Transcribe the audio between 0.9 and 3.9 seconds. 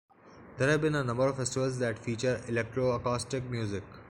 a number of festivals that feature electroacoustic music.